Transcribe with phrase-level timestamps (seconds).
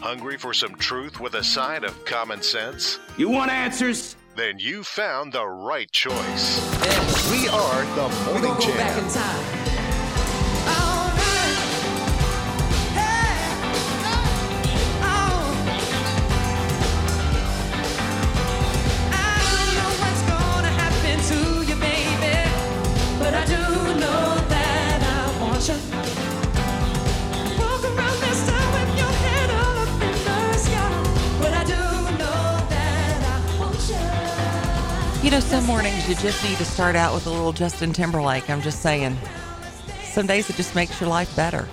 [0.00, 2.98] Hungry for some truth with a side of common sense?
[3.18, 4.16] You want answers?
[4.34, 6.58] Then you found the right choice.
[6.86, 9.59] And We are the We're Morning gonna go back in Jam.
[35.30, 38.50] You know, some mornings you just need to start out with a little Justin Timberlake.
[38.50, 39.16] I'm just saying.
[40.02, 41.68] Some days it just makes your life better.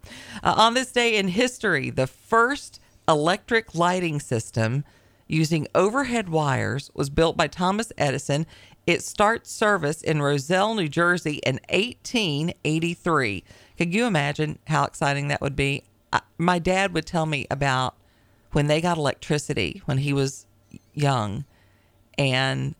[0.44, 4.84] Uh, on this day in history, the first electric lighting system
[5.30, 8.46] using overhead wires was built by Thomas Edison.
[8.86, 13.44] It starts service in Roselle, New Jersey, in 1883.
[13.78, 15.84] Could you imagine how exciting that would be?
[16.12, 17.94] I, my dad would tell me about
[18.52, 20.46] when they got electricity when he was
[20.92, 21.44] young,
[22.18, 22.74] and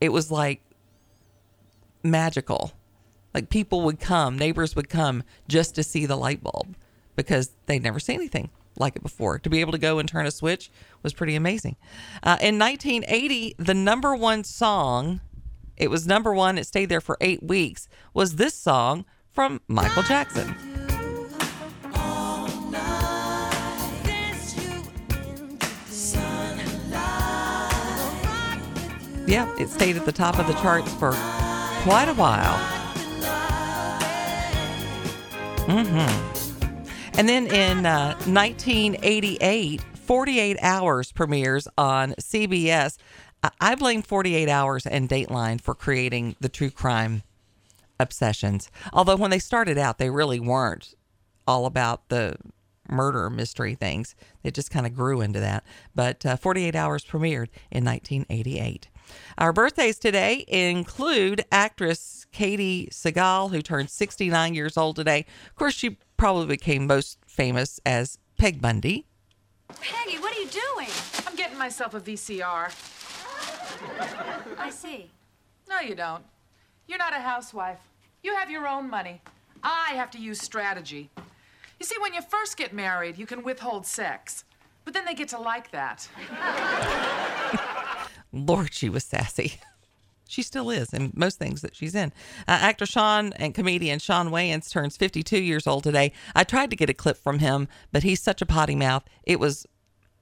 [0.00, 0.62] it was like
[2.02, 2.72] magical.
[3.34, 6.74] Like people would come, neighbors would come just to see the light bulb
[7.16, 8.48] because they'd never seen anything
[8.78, 9.38] like it before.
[9.38, 10.70] To be able to go and turn a switch
[11.02, 11.76] was pretty amazing.
[12.22, 15.20] Uh, in 1980, the number one song,
[15.76, 20.02] it was number one, it stayed there for eight weeks, was this song from Michael
[20.02, 20.54] Jackson.
[29.26, 31.10] Yeah, it stayed at the top of the charts for
[31.82, 32.56] quite a while.
[35.68, 36.45] hmm
[37.18, 42.98] And then in uh, 1988, 48 Hours premieres on CBS.
[43.58, 47.22] I, blame 48 Hours and Dateline for creating the true crime
[47.98, 48.70] obsessions.
[48.92, 50.94] Although when they started out, they really weren't
[51.46, 52.36] all about the
[52.86, 54.14] murder mystery things.
[54.44, 55.64] It just kind of grew into that.
[55.94, 58.90] But uh, 48 Hours premiered in 1988.
[59.38, 65.24] Our birthdays today include actress Katey Sagal, who turned 69 years old today.
[65.46, 69.06] Of course, she probably became most famous as Peg Bundy.
[69.80, 70.90] Peggy, what are you doing?
[71.26, 72.70] I'm getting myself a VCR.
[74.58, 75.10] I see.
[75.66, 76.22] No, you don't.
[76.86, 77.80] You're not a housewife.
[78.22, 79.22] You have your own money.
[79.62, 81.08] I have to use strategy.
[81.80, 84.44] You see, when you first get married, you can withhold sex.
[84.84, 86.06] But then they get to like that.
[88.30, 89.58] Lord, she was sassy.
[90.28, 92.12] She still is in most things that she's in.
[92.48, 96.12] Uh, actor Shawn and comedian Shawn Wayans turns 52 years old today.
[96.34, 99.04] I tried to get a clip from him, but he's such a potty mouth.
[99.22, 99.66] It was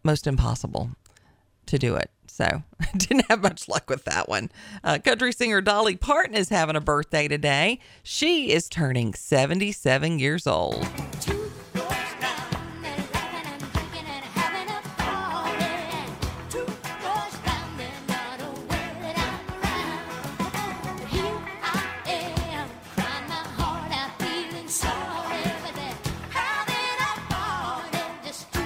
[0.02, 0.90] most impossible
[1.66, 2.10] to do it.
[2.26, 2.44] So
[2.80, 4.50] I didn't have much luck with that one.
[4.82, 7.78] Uh, country singer Dolly Parton is having a birthday today.
[8.02, 10.86] She is turning 77 years old.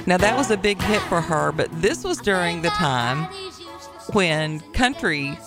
[0.09, 3.25] Now, that was a big hit for her, but this was during the time
[4.15, 5.39] when country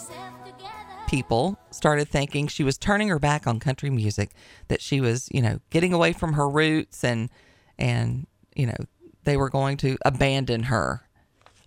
[1.08, 4.30] people started thinking she was turning her back on country music,
[4.68, 7.32] that she was, you know, getting away from her roots and,
[7.80, 8.78] and, you know,
[9.24, 11.02] they were going to abandon her.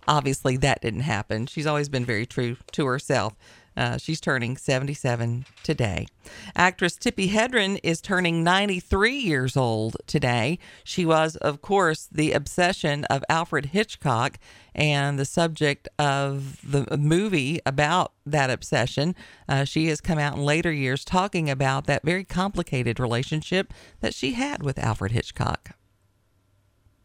[0.07, 1.47] Obviously, that didn't happen.
[1.47, 3.35] She's always been very true to herself.
[3.77, 6.07] Uh, she's turning 77 today.
[6.55, 10.59] Actress Tippi Hedren is turning 93 years old today.
[10.83, 14.37] She was, of course, the obsession of Alfred Hitchcock
[14.73, 19.15] and the subject of the movie about that obsession.
[19.47, 24.13] Uh, she has come out in later years talking about that very complicated relationship that
[24.13, 25.71] she had with Alfred Hitchcock.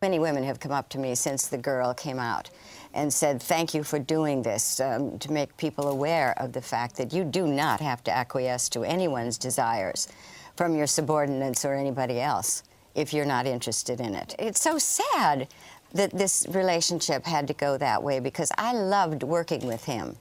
[0.03, 2.49] Many women have come up to me since the girl came out
[2.95, 6.97] and said, Thank you for doing this um, to make people aware of the fact
[6.97, 10.09] that you do not have to acquiesce to anyone's desires
[10.57, 12.63] from your subordinates or anybody else
[12.95, 14.35] if you're not interested in it.
[14.39, 15.49] It's so sad
[15.93, 20.17] that this relationship had to go that way because I loved working with him.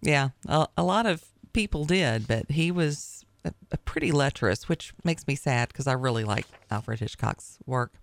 [0.00, 4.92] Yeah, a, a lot of people did, but he was a, a pretty lecherous, which
[5.02, 7.94] makes me sad because I really like Alfred Hitchcock's work.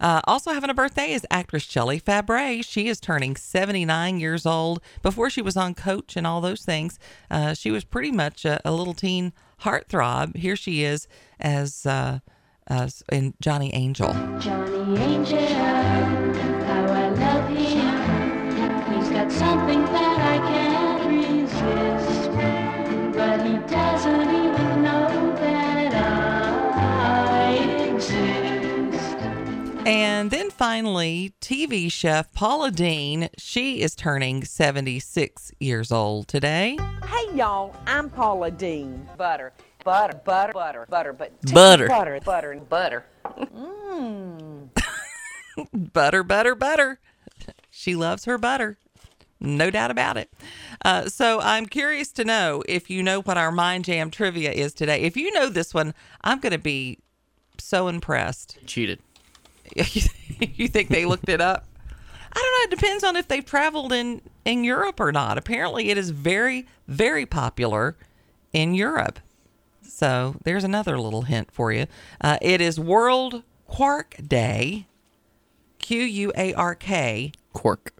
[0.00, 2.64] Uh, also having a birthday is actress Shelley Fabares.
[2.64, 4.80] She is turning 79 years old.
[5.02, 6.98] Before she was on Coach and all those things,
[7.30, 10.36] uh, she was pretty much a, a, little teen heartthrob.
[10.36, 11.08] Here she is
[11.40, 12.18] as, uh,
[13.10, 14.12] in Johnny Angel.
[14.38, 18.94] Johnny Angel, how I love him.
[18.94, 22.30] He's got something that I can't resist,
[23.16, 24.33] but he doesn't
[29.86, 33.28] And then finally, TV chef Paula Deen.
[33.36, 36.78] She is turning 76 years old today.
[37.06, 39.06] Hey y'all, I'm Paula Deen.
[39.18, 39.52] Butter,
[39.84, 41.86] butter, butter, butter, butter, but Butter.
[41.86, 43.04] butter, butter, and butter.
[45.92, 46.98] butter, butter, butter.
[47.70, 48.78] She loves her butter.
[49.38, 50.32] No doubt about it.
[50.82, 54.72] Uh, so I'm curious to know if you know what our Mind Jam trivia is
[54.72, 55.02] today.
[55.02, 55.92] If you know this one,
[56.22, 57.00] I'm going to be
[57.58, 58.56] so impressed.
[58.64, 59.00] Cheated.
[59.76, 61.66] you think they looked it up?
[62.32, 62.74] I don't know.
[62.74, 65.38] It depends on if they've traveled in in Europe or not.
[65.38, 67.96] Apparently, it is very very popular
[68.52, 69.20] in Europe.
[69.82, 71.86] So there's another little hint for you.
[72.20, 74.86] Uh, it is World Quark Day.
[75.78, 77.32] Q U A R K.
[77.52, 77.92] Quark.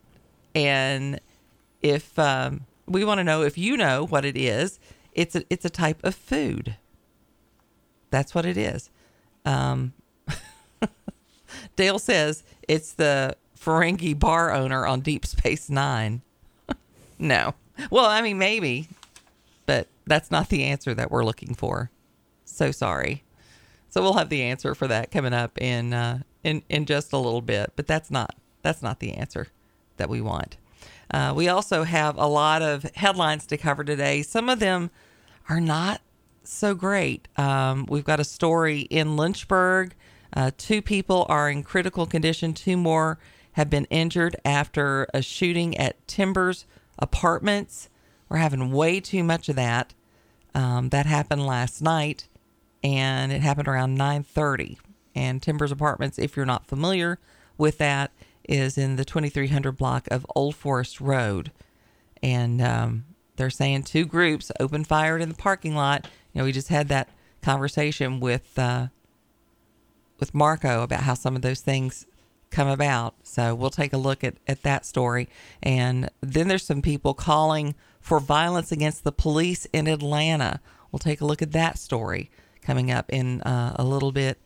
[0.55, 1.21] And
[1.83, 4.81] if um, we want to know if you know what it is,
[5.13, 6.77] it's a it's a type of food.
[8.11, 8.91] That's what it is.
[9.45, 9.93] Um,
[11.77, 16.23] Dale says it's the Ferengi bar owner on Deep Space Nine.
[17.19, 17.55] no.
[17.91, 18.89] Well, I mean, maybe,
[19.67, 21.91] but that's not the answer that we're looking for.
[22.45, 23.25] So sorry.
[23.89, 27.19] So we'll have the answer for that coming up in uh, in in just a
[27.19, 27.73] little bit.
[27.77, 29.49] But that's not that's not the answer
[29.97, 30.57] that we want.
[31.11, 34.23] Uh, we also have a lot of headlines to cover today.
[34.23, 34.91] Some of them
[35.49, 36.01] are not
[36.43, 37.29] so great.
[37.37, 39.95] Um, we've got a story in Lynchburg.
[40.35, 42.53] Uh, two people are in critical condition.
[42.53, 43.19] Two more
[43.53, 46.67] have been injured after a shooting at Timbers
[46.99, 47.89] Apartments.
[48.29, 49.95] We're having way too much of that.
[50.55, 52.29] Um, that happened last night,
[52.83, 54.79] and it happened around 9:30.
[55.15, 57.19] And Timbers Apartments, if you're not familiar
[57.57, 58.11] with that,
[58.49, 61.53] is in the 2300 block of Old Forest Road,
[62.23, 63.05] and um,
[63.37, 66.09] they're saying two groups open fired in the parking lot.
[66.33, 67.09] You know, we just had that
[67.43, 68.89] conversation with uh,
[70.25, 72.07] with Marco about how some of those things
[72.51, 73.15] come about.
[73.25, 75.29] So we'll take a look at, at that story.
[75.63, 80.61] And then there's some people calling for violence against the police in Atlanta.
[80.91, 82.31] We'll take a look at that story
[82.63, 84.39] coming up in uh, a little bit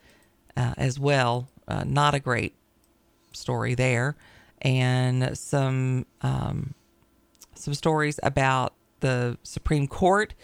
[0.56, 1.48] uh, as well.
[1.68, 2.56] Uh, not a great
[3.30, 4.16] story there.
[4.60, 6.74] And some um,
[7.54, 10.34] some stories about the Supreme Court.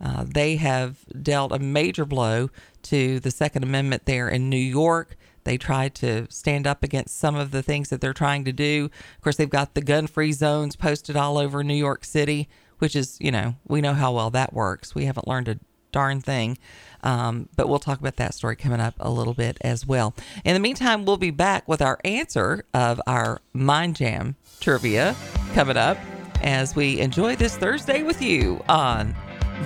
[0.00, 2.50] Uh, they have dealt a major blow
[2.84, 5.16] to the Second Amendment there in New York.
[5.44, 8.90] They tried to stand up against some of the things that they're trying to do.
[9.16, 12.48] Of course, they've got the gun free zones posted all over New York City,
[12.78, 14.94] which is, you know, we know how well that works.
[14.94, 15.58] We haven't learned a
[15.92, 16.58] darn thing.
[17.02, 20.14] Um, but we'll talk about that story coming up a little bit as well.
[20.44, 25.14] In the meantime, we'll be back with our answer of our Mind Jam trivia
[25.54, 25.98] coming up
[26.42, 29.14] as we enjoy this Thursday with you on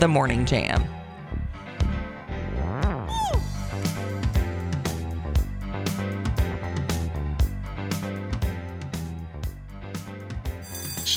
[0.00, 0.97] The Morning Jam.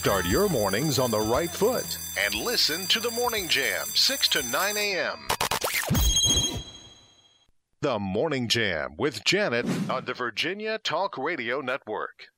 [0.01, 4.41] Start your mornings on the right foot and listen to the Morning Jam, 6 to
[4.41, 5.27] 9 a.m.
[7.81, 12.29] The Morning Jam with Janet on the Virginia Talk Radio Network.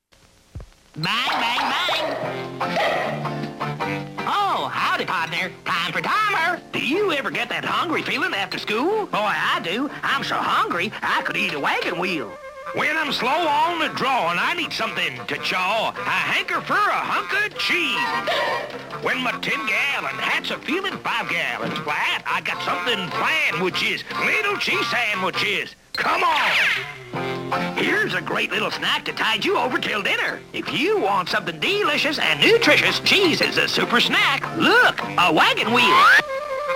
[0.97, 4.17] Bang, bang, bang.
[4.19, 5.49] Oh, howdy, partner.
[5.63, 6.61] Time for timer.
[6.73, 9.05] Do you ever get that hungry feeling after school?
[9.05, 9.89] Boy, I do.
[10.03, 12.29] I'm so hungry, I could eat a wagon wheel.
[12.75, 16.73] When I'm slow on the draw and I need something to chaw, I hanker for
[16.73, 19.03] a hunk of cheese.
[19.03, 23.83] When my 10 gallon hat's a feeling 5 gallons flat, I got something planned, which
[23.83, 25.75] is little cheese sandwiches.
[25.93, 27.77] Come on!
[27.77, 30.41] Here's a great little snack to tide you over till dinner.
[30.51, 34.41] If you want something delicious and nutritious, cheese is a super snack.
[34.57, 36.05] Look, a wagon wheel.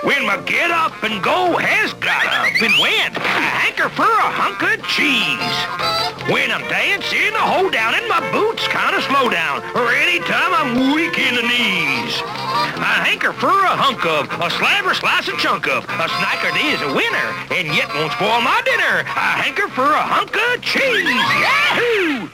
[0.04, 4.30] When my get up and go has got up and went, I hanker for a
[4.30, 5.58] hunk of cheese.
[6.30, 10.54] When I'm dancing, I hold down and my boots kind of slow down, or anytime
[10.54, 12.14] I'm weak in the knees.
[12.78, 16.54] I hanker for a hunk of, a slab or slice and chunk of, a that
[16.54, 17.28] is a winner,
[17.58, 19.02] and yet won't spoil my dinner.
[19.02, 21.10] I hanker for a hunk of cheese.
[21.42, 22.30] Yahoo!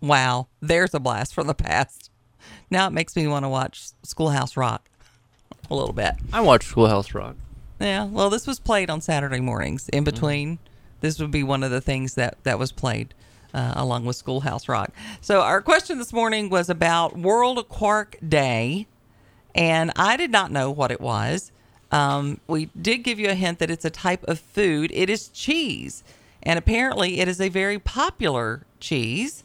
[0.00, 2.10] Wow, there's a blast from the past.
[2.70, 4.91] Now it makes me want to watch Schoolhouse Rock
[5.70, 6.14] a little bit.
[6.32, 7.36] I watched Schoolhouse Rock.
[7.80, 9.88] Yeah, well, this was played on Saturday mornings.
[9.88, 10.58] In between,
[11.00, 13.14] this would be one of the things that that was played
[13.54, 14.92] uh, along with Schoolhouse Rock.
[15.20, 18.86] So our question this morning was about World Quark Day,
[19.54, 21.52] and I did not know what it was.
[21.90, 24.90] Um, we did give you a hint that it's a type of food.
[24.94, 26.02] It is cheese,
[26.42, 29.44] and apparently it is a very popular cheese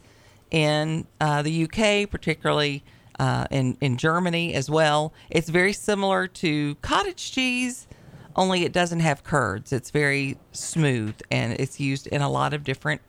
[0.50, 2.84] in uh, the UK, particularly
[3.20, 5.14] uh, in in Germany as well.
[5.30, 7.88] It's very similar to cottage cheese,
[8.36, 9.74] only it doesn't have curds.
[9.74, 13.02] It's very smooth, and it's used in a lot of different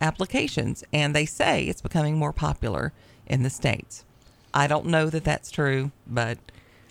[0.00, 0.82] applications.
[0.92, 2.92] And they say it's becoming more popular
[3.26, 4.04] in the states.
[4.52, 6.38] I don't know that that's true, but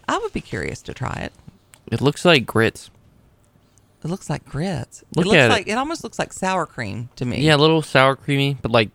[0.08, 1.34] I would be curious to try it.
[1.92, 2.90] It looks like grits.
[4.04, 5.04] It looks like grits.
[5.16, 5.54] Look it looks at it.
[5.54, 7.42] like it almost looks like sour cream to me.
[7.42, 8.90] Yeah, a little sour creamy, but like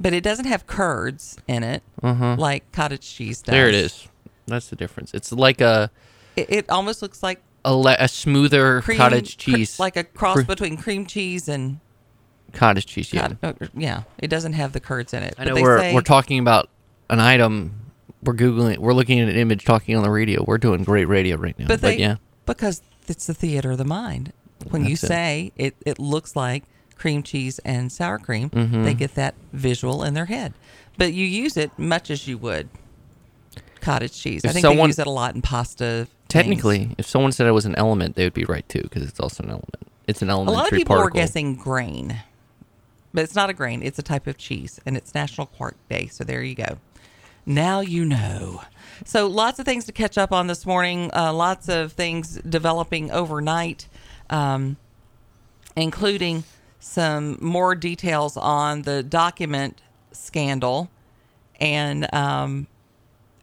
[0.00, 2.36] but it doesn't have curds in it Uh-huh.
[2.38, 3.52] like cottage cheese does.
[3.52, 4.08] there it is.
[4.46, 5.12] That's the difference.
[5.14, 5.90] It's like a
[6.36, 10.04] It, it almost looks like a, le- a smoother cream, cottage cr- cheese, like a
[10.04, 11.78] cross Cre- between cream cheese and
[12.52, 13.12] cottage cheese.
[13.12, 14.02] Yeah, cot- uh, yeah.
[14.18, 15.34] It doesn't have the curds in it.
[15.38, 16.70] I but know they we're say, we're talking about
[17.10, 17.74] an item.
[18.22, 18.78] We're googling.
[18.78, 20.42] We're looking at an image, talking on the radio.
[20.46, 21.66] We're doing great radio right now.
[21.68, 22.16] but But, yeah,
[22.46, 24.32] because it's the theater of the mind.
[24.70, 25.06] When you That's it.
[25.08, 26.64] say it, it looks like
[27.00, 28.50] cream cheese and sour cream.
[28.50, 28.84] Mhm.
[28.84, 30.52] They get that visual in their head.
[30.98, 32.68] But you use it much as you would
[33.80, 34.44] cottage cheese.
[34.44, 36.06] I If think they someone- use it a lot in pasta.
[36.06, 36.08] things.
[36.28, 39.18] technically, if someone said it was an element, they would be right too, because it's
[39.18, 39.74] also an element.
[40.06, 40.54] It's an element.
[40.54, 41.04] a lot of people particle.
[41.06, 42.20] were guessing grain,
[43.12, 43.82] but it's not a grain.
[43.82, 46.06] It's a type of cheese, and it's National Quark Day.
[46.06, 46.78] So there you go.
[47.46, 48.60] Now you know.
[49.04, 51.10] So lots of things to catch up on this morning.
[51.12, 53.88] Uh, lots of things developing overnight,
[54.28, 54.76] um,
[55.74, 56.44] including
[56.80, 59.80] some more details on the document
[60.12, 60.90] scandal,
[61.60, 62.66] and um,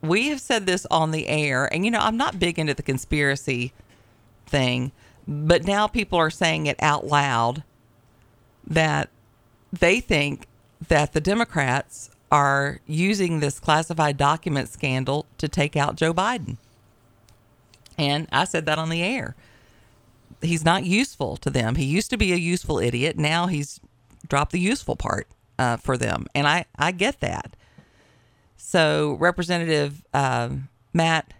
[0.01, 1.71] we have said this on the air.
[1.71, 3.73] And you know, I'm not big into the conspiracy
[4.45, 4.91] thing,
[5.27, 7.63] but now people are saying it out loud
[8.65, 9.09] that
[9.71, 10.47] they think
[10.87, 16.57] that the Democrats are using this classified document scandal to take out Joe Biden.
[17.97, 19.35] And I said that on the air.
[20.41, 21.75] He's not useful to them.
[21.75, 23.17] He used to be a useful idiot.
[23.17, 23.79] Now he's
[24.27, 25.27] dropped the useful part
[25.57, 26.27] uh, for them.
[26.35, 27.55] And I, I get that.
[28.55, 31.33] So, Representative um, Matt,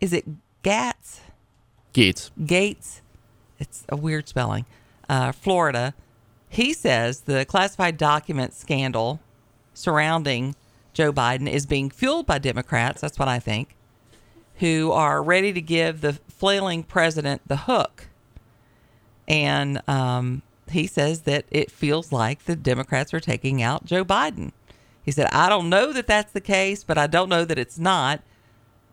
[0.00, 0.24] is it
[0.62, 1.20] Gatz?
[1.92, 2.30] Gaetz.
[2.40, 3.00] Gaetz,
[3.58, 4.66] it's a weird spelling,
[5.08, 5.94] uh, Florida,
[6.48, 9.20] he says the classified document scandal
[9.74, 10.54] surrounding
[10.92, 13.00] Joe Biden is being fueled by Democrats.
[13.00, 13.76] That's what I think,
[14.56, 18.08] who are ready to give the flailing president the hook.
[19.28, 24.52] And um, he says that it feels like the Democrats are taking out Joe Biden.
[25.02, 27.78] He said, I don't know that that's the case, but I don't know that it's
[27.78, 28.22] not.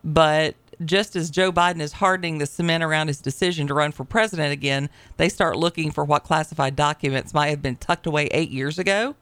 [0.04, 4.04] But just as Joe Biden is hardening the cement around his decision to run for
[4.04, 8.50] president again, they start looking for what classified documents might have been tucked away eight
[8.50, 9.16] years ago.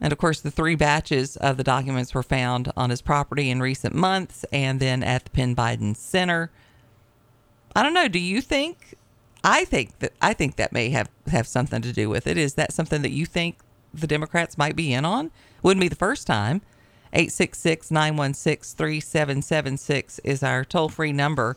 [0.00, 3.60] And of course, the three batches of the documents were found on his property in
[3.60, 6.50] recent months and then at the Penn Biden Center.
[7.76, 8.08] I don't know.
[8.08, 8.94] Do you think?
[9.42, 12.36] I think that I think that may have have something to do with it.
[12.36, 13.56] Is that something that you think
[13.92, 15.30] the Democrats might be in on?
[15.62, 16.62] Wouldn't be the first time.
[17.12, 21.56] 866 916 3776 is our toll free number.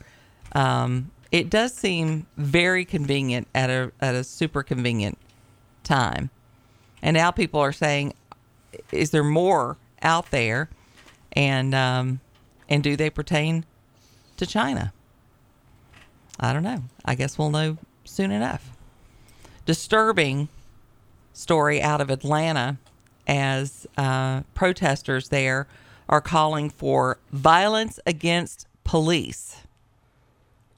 [0.54, 5.18] Um, it does seem very convenient at a, at a super convenient
[5.84, 6.30] time.
[7.02, 8.14] And now people are saying,
[8.92, 10.70] is there more out there?
[11.34, 12.20] And, um,
[12.70, 13.66] and do they pertain
[14.38, 14.94] to China?
[16.44, 16.84] I don't know.
[17.06, 18.72] I guess we'll know soon enough.
[19.66, 20.50] disturbing
[21.34, 22.78] story out of Atlanta
[23.28, 25.68] as uh, protesters there
[26.10, 29.62] are calling for violence against police,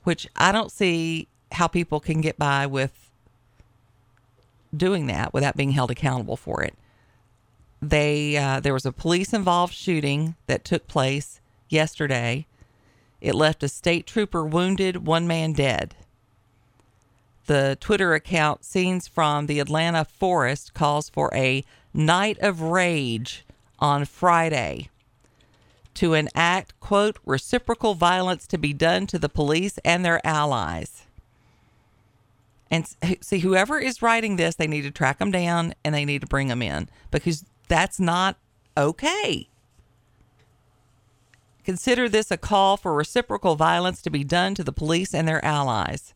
[0.03, 3.10] which I don't see how people can get by with
[4.75, 6.75] doing that without being held accountable for it.
[7.81, 12.48] They uh, there was a police involved shooting that took place yesterday.
[13.25, 15.96] It left a state trooper wounded, one man dead.
[17.48, 23.44] The Twitter account Scenes from the Atlanta Forest calls for a night of rage
[23.79, 24.89] on Friday
[25.96, 31.08] to enact, quote, reciprocal violence to be done to the police and their allies.
[32.70, 32.88] And
[33.22, 36.27] see, whoever is writing this, they need to track them down and they need to
[36.27, 38.38] bring them in because that's not
[38.77, 39.50] okay.
[41.65, 45.43] Consider this a call for reciprocal violence to be done to the police and their
[45.43, 46.13] allies.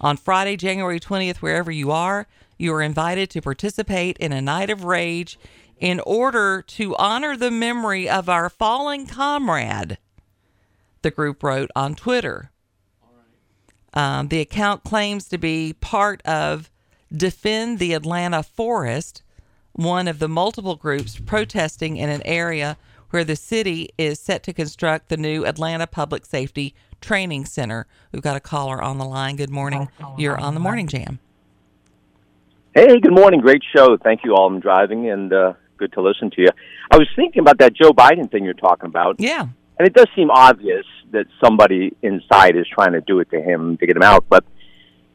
[0.00, 4.70] On Friday, January 20th, wherever you are, you are invited to participate in a night
[4.70, 5.38] of rage
[5.80, 9.98] in order to honor the memory of our fallen comrade,
[11.02, 12.52] the group wrote on Twitter.
[13.92, 16.70] Um, the account claims to be part of
[17.12, 19.22] Defend the Atlanta Forest,
[19.72, 22.76] one of the multiple groups protesting in an area
[23.10, 27.86] where the city is set to construct the new Atlanta Public Safety Training Center.
[28.12, 29.36] We've got a caller on the line.
[29.36, 29.88] Good morning.
[30.16, 31.18] You're on the Morning Jam.
[32.74, 33.40] Hey, good morning.
[33.40, 33.96] Great show.
[33.96, 34.46] Thank you all.
[34.46, 36.48] I'm driving and uh, good to listen to you.
[36.90, 39.16] I was thinking about that Joe Biden thing you're talking about.
[39.18, 39.48] Yeah.
[39.78, 43.76] And it does seem obvious that somebody inside is trying to do it to him
[43.78, 44.26] to get him out.
[44.28, 44.44] But,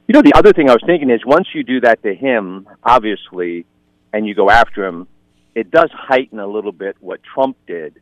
[0.07, 2.67] you know, the other thing I was thinking is once you do that to him,
[2.83, 3.65] obviously,
[4.11, 5.07] and you go after him,
[5.55, 8.01] it does heighten a little bit what Trump did,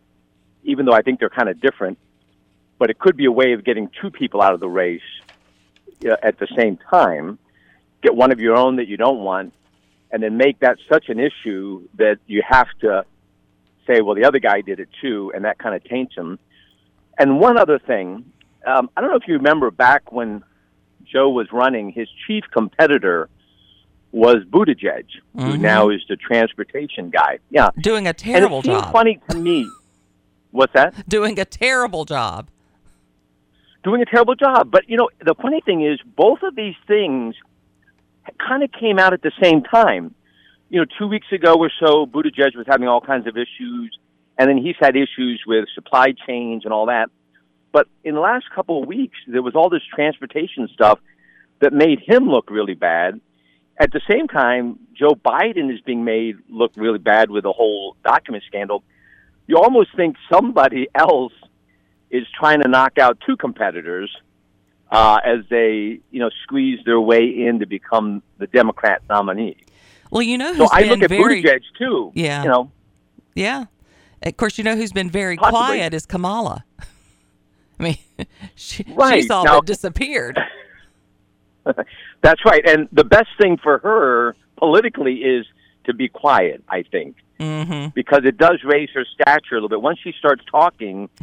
[0.64, 2.00] even though I think they're kind of different.
[2.80, 5.02] But it could be a way of getting two people out of the race
[6.06, 7.38] uh, at the same time.
[8.02, 9.54] Get one of your own that you don't want,
[10.12, 13.06] and then make that such an issue that you have to
[13.88, 16.40] say, well, the other guy did it too, and that kind of taints him.
[17.18, 18.26] And one other thing,
[18.66, 20.44] um, I don't know if you remember back when
[21.06, 23.30] Joe was running, his chief competitor
[24.14, 25.60] was Buttigieg, who Mhm.
[25.60, 27.40] now is the transportation guy.
[27.50, 28.94] Yeah, Doing a terrible and it seemed job.
[28.94, 29.68] funny to me.
[30.52, 31.10] What's that?
[31.10, 32.48] Doing a terrible job.
[33.84, 34.72] doing a terrible job.
[34.72, 37.36] But you know, the funny thing is, both of these things
[38.40, 40.16] kind of came out at the same time.
[40.70, 43.98] You know, two weeks ago or so, Buttigieg was having all kinds of issues,
[44.38, 47.10] and then he's had issues with supply chains and all that.
[47.74, 51.00] But in the last couple of weeks, there was all this transportation stuff
[51.60, 53.20] that made him look really bad.
[53.78, 57.96] At the same time, Joe Biden is being made look really bad with the whole
[58.06, 58.84] document scandal.
[59.48, 61.34] You almost think somebody else
[62.12, 64.16] is trying to knock out two competitors
[64.92, 69.58] uh, as they, you know, squeeze their way in to become the Democrat nominee.
[70.12, 72.12] Well, you know So who's I been look at very Buttigieg too.
[72.14, 72.44] Yeah.
[72.44, 72.72] you know,
[73.34, 73.66] Yeah.
[74.22, 75.58] Of course, you know who's been very Possibly.
[75.60, 76.64] quiet is Kamala.
[77.80, 77.98] I mean,
[78.56, 79.22] she, Right.
[79.24, 80.40] she's all Now- but disappeared.
[82.22, 82.68] that's right.
[82.68, 85.46] And the best thing for her politically is
[85.86, 86.64] to be quiet.
[86.70, 89.82] I think hmm because it does raise her stature a little bit.
[89.82, 91.10] Once she starts talking,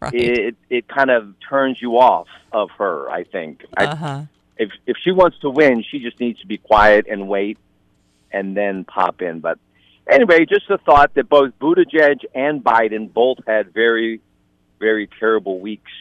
[0.00, 0.14] Right.
[0.14, 3.08] it it kind of turns you off of her.
[3.10, 3.64] I think.
[3.76, 4.22] Uh huh.
[4.56, 7.58] if if she wants to win, she just needs to be quiet and wait,
[8.32, 9.40] and then pop in.
[9.40, 9.58] But
[10.10, 14.20] anyway, just the thought that both Buttigieg and Biden both had very,
[14.80, 15.92] very terrible weeks,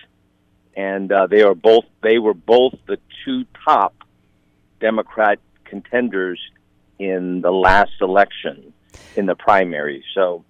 [0.75, 3.93] and uh, they are both they were both the two top
[4.79, 6.39] Democrat contenders
[6.99, 8.73] in the last election
[9.15, 10.03] in the primary.
[10.13, 10.43] So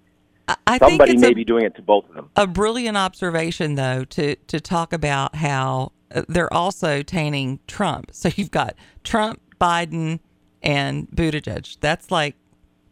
[0.48, 2.30] I, think somebody it's may a, be doing it to both of them.
[2.36, 8.10] a brilliant observation, though, to to talk about how uh, they're also tainting Trump.
[8.12, 10.20] So you've got Trump, Biden,
[10.62, 11.78] and Buttigieg.
[11.80, 12.36] That's like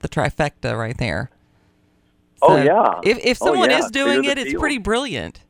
[0.01, 1.31] the trifecta right there.
[2.43, 3.01] Oh, yeah.
[3.05, 3.79] If if Oh, someone yeah.
[3.79, 4.61] is doing it, it's field.
[4.61, 5.41] pretty brilliant.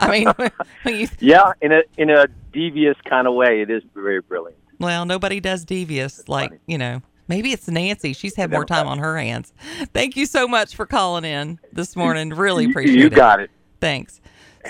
[0.00, 0.32] I mean,
[1.00, 4.58] you, Yeah, in a in a devious kind of way, it is very brilliant.
[4.78, 6.60] well, nobody does devious like funny.
[6.66, 7.02] you know.
[7.26, 8.12] Maybe it's Nancy.
[8.12, 9.54] She's had more time on her hands.
[9.94, 12.28] Thank you so much for calling in this morning.
[12.28, 13.12] Really appreciate you it.
[13.12, 13.50] You got it.
[13.80, 14.20] Thanks.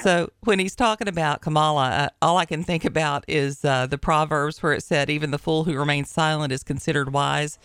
[0.03, 3.99] So when he's talking about Kamala, uh, all I can think about is uh, the
[3.99, 7.59] Proverbs where it said, "Even the fool who remains silent is considered wise."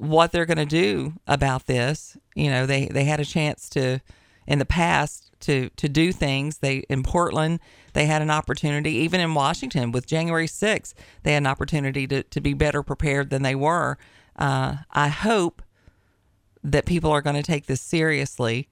[0.00, 2.16] what they're going to do about this.
[2.34, 4.00] You know, they, they had a chance to,
[4.46, 6.58] in the past, to, to do things.
[6.58, 7.60] They in Portland,
[7.92, 8.92] they had an opportunity.
[8.92, 13.30] Even in Washington, with January 6th, they had an opportunity to, to be better prepared
[13.30, 13.98] than they were.
[14.36, 15.62] Uh, I hope
[16.62, 18.68] that people are going to take this seriously.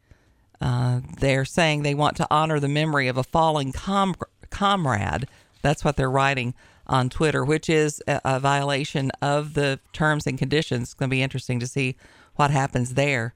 [0.61, 4.15] Uh, they're saying they want to honor the memory of a fallen com-
[4.51, 5.27] comrade.
[5.63, 6.55] That's what they're writing
[6.89, 10.89] on Twitter, which is a, a violation of the terms and conditions.
[10.89, 11.97] It's going to be interesting to see
[12.37, 13.35] what happens there.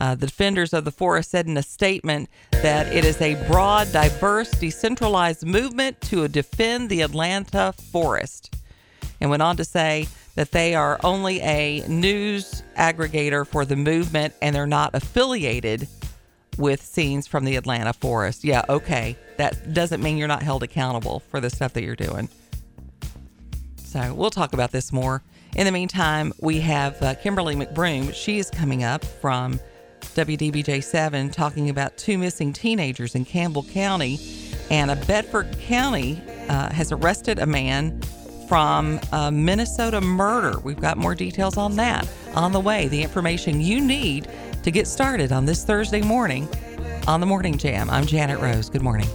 [0.00, 3.90] Uh, the defenders of the forest said in a statement that it is a broad,
[3.92, 8.54] diverse, decentralized movement to defend the Atlanta forest,
[9.20, 14.32] and went on to say that they are only a news aggregator for the movement
[14.40, 15.88] and they're not affiliated
[16.56, 18.44] with scenes from the Atlanta forest.
[18.44, 19.16] Yeah, okay.
[19.38, 22.28] That doesn't mean you're not held accountable for the stuff that you're doing.
[23.90, 25.20] So we'll talk about this more.
[25.56, 28.14] In the meantime, we have uh, Kimberly McBroom.
[28.14, 29.58] She is coming up from
[30.14, 34.20] WDBJ 7 talking about two missing teenagers in Campbell County.
[34.70, 38.00] And a Bedford County uh, has arrested a man
[38.46, 40.60] from a Minnesota murder.
[40.60, 42.86] We've got more details on that on the way.
[42.86, 44.28] The information you need
[44.62, 46.48] to get started on this Thursday morning
[47.08, 47.90] on the Morning Jam.
[47.90, 48.70] I'm Janet Rose.
[48.70, 49.08] Good morning.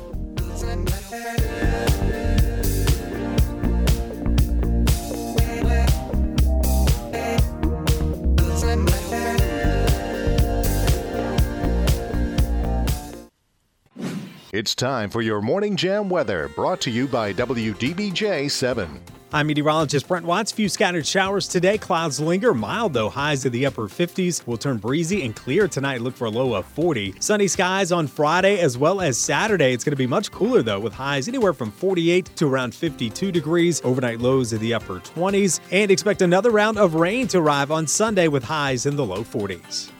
[14.55, 19.01] It's time for your Morning Jam weather, brought to you by WDBJ 7.
[19.33, 20.53] I'm meteorologist Brent Watts.
[20.53, 21.77] Few scattered showers today.
[21.77, 22.53] Clouds linger.
[22.53, 24.47] Mild, though, highs in the upper 50s.
[24.47, 25.99] Will turn breezy and clear tonight.
[25.99, 27.15] Look for a low of 40.
[27.19, 29.73] Sunny skies on Friday as well as Saturday.
[29.73, 33.33] It's going to be much cooler, though, with highs anywhere from 48 to around 52
[33.33, 33.81] degrees.
[33.83, 35.59] Overnight lows in the upper 20s.
[35.73, 39.25] And expect another round of rain to arrive on Sunday with highs in the low
[39.25, 39.91] 40s.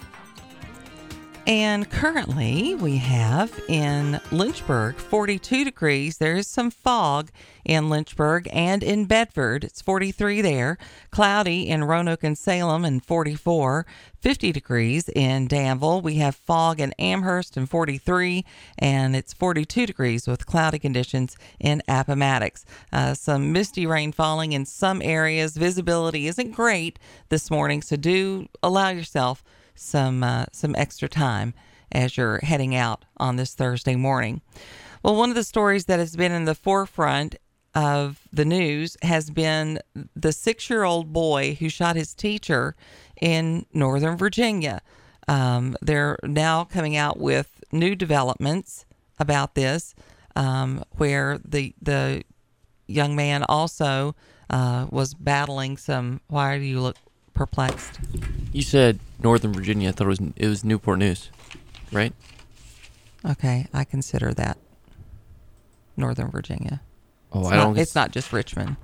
[1.46, 6.18] And currently we have in Lynchburg 42 degrees.
[6.18, 7.30] There is some fog
[7.64, 9.62] in Lynchburg and in Bedford.
[9.62, 10.76] It's 43 there.
[11.12, 13.86] Cloudy in Roanoke and Salem and 44.
[14.18, 16.00] 50 degrees in Danville.
[16.00, 18.44] We have fog in Amherst and 43,
[18.76, 22.64] and it's 42 degrees with cloudy conditions in Appomattox.
[22.92, 25.56] Uh, some misty rain falling in some areas.
[25.56, 29.44] Visibility isn't great this morning, so do allow yourself
[29.76, 31.54] some uh, some extra time
[31.92, 34.40] as you're heading out on this Thursday morning.
[35.02, 37.36] Well, one of the stories that has been in the forefront
[37.74, 39.78] of the news has been
[40.16, 42.74] the six-year-old boy who shot his teacher
[43.20, 44.80] in Northern Virginia.
[45.28, 48.86] Um, they're now coming out with new developments
[49.18, 49.94] about this,
[50.34, 52.24] um, where the the
[52.86, 54.14] young man also
[54.50, 56.20] uh, was battling some.
[56.28, 56.96] Why do you look
[57.36, 58.00] perplexed?
[58.52, 59.90] You said Northern Virginia.
[59.90, 61.30] I thought it was it was Newport News,
[61.92, 62.12] right?
[63.24, 64.58] Okay, I consider that
[65.96, 66.80] Northern Virginia.
[67.32, 67.78] Oh, it's I not, don't.
[67.78, 68.76] It's not just Richmond.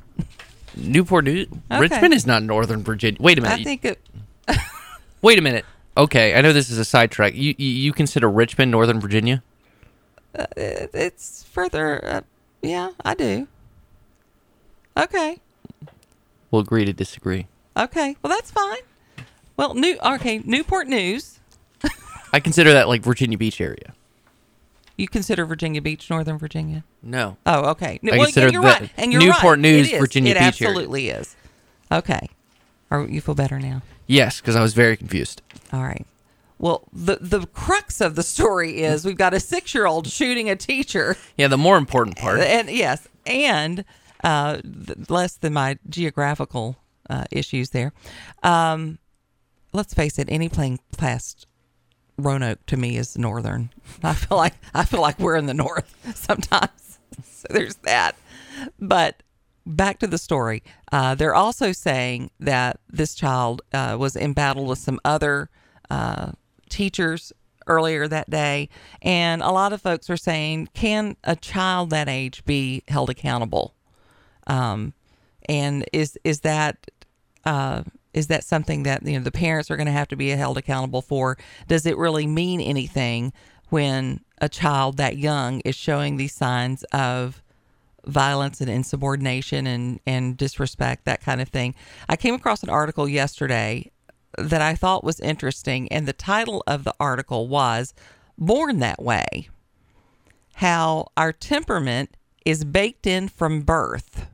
[0.77, 1.49] Newport News.
[1.71, 1.81] Okay.
[1.81, 3.19] Richmond is not Northern Virginia.
[3.21, 3.61] Wait a minute.
[3.61, 4.01] I think it.
[5.23, 5.65] Wait a minute.
[5.97, 7.35] Okay, I know this is a sidetrack.
[7.35, 9.43] You you, you consider Richmond Northern Virginia?
[10.39, 12.05] Uh, it- it's further.
[12.05, 12.21] Uh,
[12.63, 13.49] yeah, I do.
[14.97, 15.39] Okay.
[16.51, 17.47] We'll agree to disagree.
[17.77, 18.17] Okay.
[18.23, 18.79] Well, that's fine.
[19.57, 19.99] Well, new.
[20.03, 21.39] Okay, Newport News.
[22.33, 23.95] I consider that like Virginia Beach area.
[24.97, 26.85] You consider Virginia Beach Northern Virginia?
[27.03, 27.37] No.
[27.47, 27.99] Oh, okay.
[28.05, 28.91] I well, consider and you're right.
[28.97, 29.61] And you're Newport right.
[29.61, 30.01] News, It is.
[30.01, 30.49] Virginia it Beach area.
[30.49, 31.37] It absolutely is.
[31.91, 32.29] Okay.
[32.91, 33.83] Are you feel better now?
[34.07, 35.41] Yes, because I was very confused.
[35.73, 36.07] All right.
[36.59, 40.49] Well, the the crux of the story is we've got a six year old shooting
[40.49, 41.17] a teacher.
[41.37, 42.39] Yeah, the more important part.
[42.41, 43.85] And yes, and
[44.23, 46.77] uh, th- less than my geographical
[47.11, 47.93] uh, issues there.
[48.43, 48.99] Um,
[49.73, 51.47] let's face it, any plane past
[52.19, 53.71] Roanoke to me is northern.
[54.03, 56.71] I feel like I feel like we're in the north sometimes.
[57.25, 58.15] So there's that.
[58.79, 59.23] But
[59.67, 60.63] back to the story.
[60.93, 65.51] Uh, they're also saying that this child uh, was in battle with some other
[65.91, 66.33] uh,
[66.69, 67.33] teachers
[67.67, 68.69] earlier that day,
[69.03, 73.75] and a lot of folks are saying, can a child that age be held accountable?
[74.47, 74.95] Um,
[75.49, 76.91] and is is that
[77.45, 77.83] uh,
[78.15, 80.59] is that something that you know the parents are going to have to be held
[80.59, 81.39] accountable for?
[81.69, 83.33] Does it really mean anything
[83.71, 87.43] when a child that young is showing these signs of
[88.05, 91.75] violence and insubordination and and disrespect, that kind of thing?
[92.09, 93.91] I came across an article yesterday
[94.39, 97.95] that I thought was interesting, and the title of the article was
[98.39, 99.49] "Born That Way."
[100.57, 104.27] how our temperament is baked in from birth.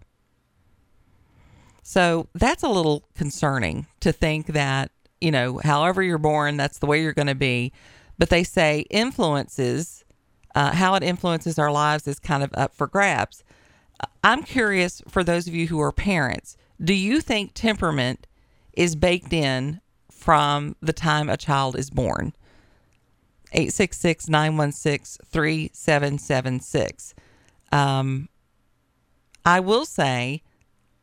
[1.88, 4.90] So that's a little concerning to think that,
[5.22, 7.72] you know, however you're born, that's the way you're going to be.
[8.18, 10.04] But they say influences,
[10.54, 13.42] uh, how it influences our lives is kind of up for grabs.
[14.22, 18.26] I'm curious for those of you who are parents, do you think temperament
[18.74, 22.34] is baked in from the time a child is born?
[23.52, 27.14] 866 916 3776.
[27.72, 28.28] Um,
[29.46, 30.42] I will say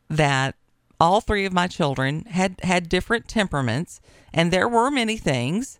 [0.08, 0.54] that
[0.98, 4.00] all three of my children had, had different temperaments,
[4.32, 5.78] and there were many things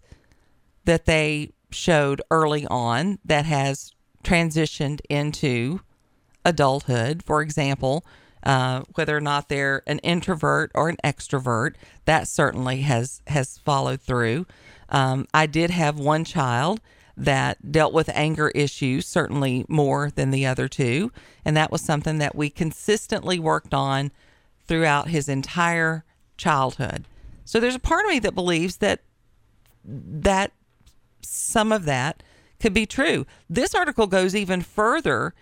[0.84, 5.80] that they showed early on that has transitioned into
[6.44, 7.22] adulthood.
[7.22, 8.04] For example,
[8.42, 11.74] uh, whether or not they're an introvert or an extrovert,
[12.04, 14.46] that certainly has has followed through.
[14.88, 16.80] Um, I did have one child
[17.16, 21.10] that dealt with anger issues, certainly more than the other two,
[21.44, 24.12] and that was something that we consistently worked on
[24.66, 26.04] throughout his entire
[26.36, 27.06] childhood.
[27.44, 29.00] So there's a part of me that believes that
[29.84, 30.52] that
[31.22, 32.22] some of that
[32.60, 33.26] could be true.
[33.48, 35.34] This article goes even further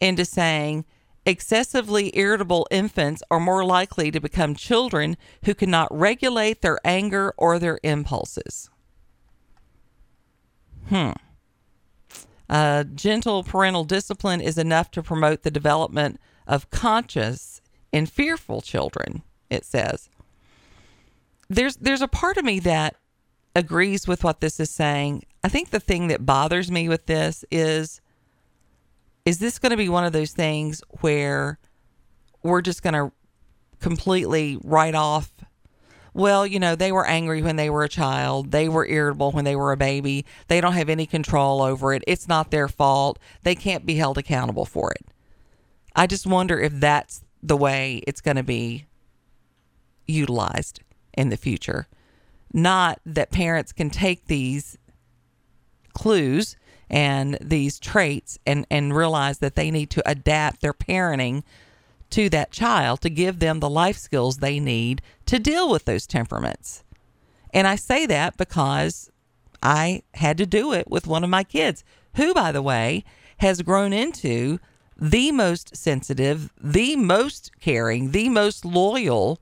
[0.00, 0.84] into saying
[1.26, 7.58] excessively irritable infants are more likely to become children who cannot regulate their anger or
[7.58, 8.70] their impulses.
[10.88, 11.12] Hmm.
[12.48, 17.60] Uh, gentle parental discipline is enough to promote the development of conscious
[17.92, 20.08] and fearful children, it says.
[21.48, 22.96] There's there's a part of me that
[23.56, 25.24] agrees with what this is saying.
[25.42, 28.00] I think the thing that bothers me with this is
[29.24, 31.58] is this going to be one of those things where
[32.42, 33.12] we're just going to
[33.80, 35.32] completely write off
[36.18, 38.50] well, you know, they were angry when they were a child.
[38.50, 40.26] They were irritable when they were a baby.
[40.48, 42.02] They don't have any control over it.
[42.08, 43.20] It's not their fault.
[43.44, 45.06] They can't be held accountable for it.
[45.94, 48.86] I just wonder if that's the way it's going to be
[50.06, 50.80] utilized
[51.14, 51.86] in the future.
[52.52, 54.78] Not that parents can take these
[55.92, 56.56] clues
[56.90, 61.42] and these traits and, and realize that they need to adapt their parenting
[62.10, 66.06] to that child to give them the life skills they need to deal with those
[66.06, 66.84] temperaments.
[67.52, 69.10] And I say that because
[69.62, 73.04] I had to do it with one of my kids, who, by the way,
[73.38, 74.58] has grown into
[74.98, 79.40] the most sensitive, the most caring, the most loyal,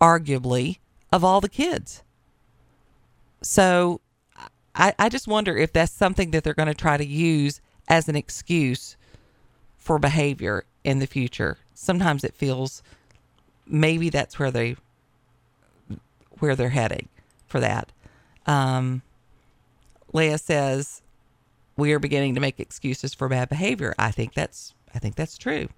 [0.00, 0.78] arguably,
[1.12, 2.02] of all the kids.
[3.42, 4.00] So
[4.74, 8.08] I, I just wonder if that's something that they're going to try to use as
[8.08, 8.96] an excuse
[9.76, 11.58] for behavior in the future.
[11.74, 12.82] Sometimes it feels
[13.66, 14.76] maybe that's where they
[16.38, 17.08] where they're heading
[17.46, 17.90] for that.
[18.46, 19.02] Um,
[20.12, 21.02] Leah says
[21.78, 23.94] we are beginning to make excuses for bad behavior.
[23.98, 25.68] I think that's I think that's true.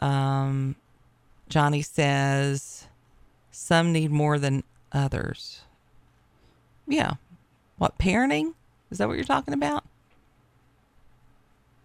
[0.00, 0.74] Um,
[1.48, 2.88] Johnny says
[3.52, 5.62] some need more than others.
[6.86, 7.12] Yeah.
[7.78, 8.54] What parenting?
[8.90, 9.84] Is that what you're talking about?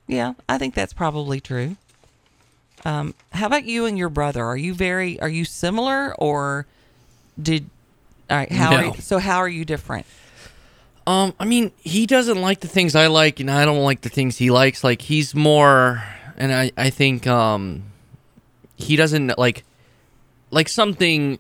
[0.08, 1.78] Yeah, I think that's probably true.
[2.86, 4.44] Um, how about you and your brother?
[4.44, 6.66] Are you very are you similar or
[7.42, 7.70] did
[8.30, 10.06] all right, how are you, so how are you different?
[11.08, 14.10] Um, I mean, he doesn't like the things I like, and I don't like the
[14.10, 14.84] things he likes.
[14.84, 16.04] Like he's more,
[16.38, 17.84] and I, I think, um,
[18.76, 19.64] he doesn't like,
[20.52, 21.40] like something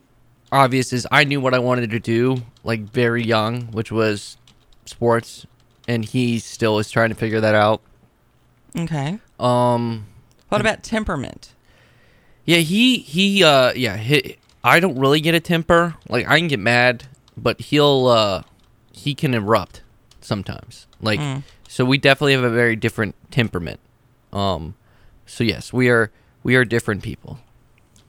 [0.53, 4.37] obvious is I knew what I wanted to do, like very young, which was
[4.85, 5.45] sports,
[5.85, 7.81] and he still is trying to figure that out.
[8.77, 9.19] Okay.
[9.39, 10.05] Um,
[10.49, 11.53] What about temperament?
[12.45, 15.95] yeah, he he uh yeah, he, I don't really get a temper.
[16.07, 17.03] Like I can get mad,
[17.35, 18.43] but he'll uh
[18.97, 19.81] he can erupt
[20.21, 20.87] sometimes.
[21.01, 21.43] Like Mm.
[21.67, 23.79] so we definitely have a very different temperament.
[24.33, 24.75] Um
[25.25, 26.11] so yes, we are
[26.43, 27.39] we are different people.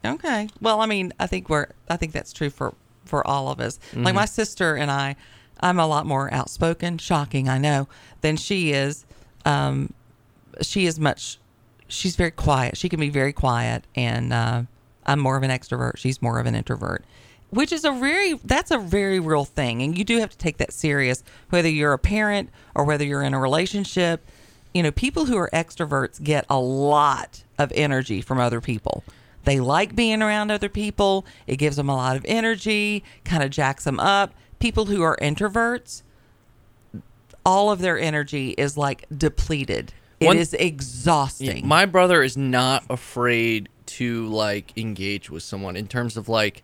[0.05, 0.47] Okay.
[0.61, 2.73] Well, I mean, I think we're I think that's true for
[3.05, 3.79] for all of us.
[3.93, 4.15] Like Mhm.
[4.15, 5.15] my sister and I,
[5.61, 7.87] I'm a lot more outspoken, shocking, I know,
[8.21, 9.05] than she is.
[9.45, 9.93] Um
[10.61, 11.37] she is much
[11.87, 12.77] she's very quiet.
[12.77, 14.63] She can be very quiet and uh
[15.05, 15.97] I'm more of an extrovert.
[15.97, 17.03] She's more of an introvert.
[17.51, 20.57] Which is a very that's a very real thing and you do have to take
[20.57, 24.25] that serious whether you're a parent or whether you're in a relationship.
[24.73, 29.03] You know, people who are extroverts get a lot of energy from other people.
[29.45, 31.25] They like being around other people.
[31.47, 34.33] It gives them a lot of energy, kind of jacks them up.
[34.59, 36.03] People who are introverts,
[37.45, 39.93] all of their energy is like depleted.
[40.19, 41.67] One- it is exhausting.
[41.67, 46.63] My brother is not afraid to like engage with someone in terms of like